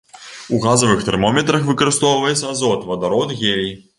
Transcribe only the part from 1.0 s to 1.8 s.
тэрмометрах